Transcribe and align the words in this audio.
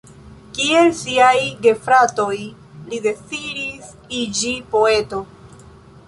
Kiel 0.53 0.87
siaj 0.99 1.33
gefratoj, 1.65 2.37
li 2.93 2.99
deziris 3.03 3.91
iĝi 4.21 4.55
poeto. 4.73 5.21